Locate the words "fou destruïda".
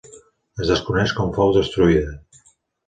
1.39-2.13